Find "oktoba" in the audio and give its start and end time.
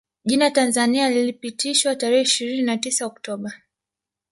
3.05-3.53